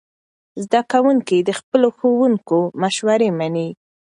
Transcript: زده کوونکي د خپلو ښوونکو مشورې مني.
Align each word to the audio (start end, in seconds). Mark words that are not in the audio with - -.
زده 0.63 0.81
کوونکي 0.91 1.37
د 1.41 1.49
خپلو 1.59 1.87
ښوونکو 1.97 2.57
مشورې 2.81 3.29
مني. 3.39 3.69